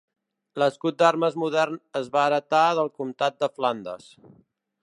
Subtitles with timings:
[0.61, 4.13] L'escut d'armes modern es va heretar del comtat de Flandes.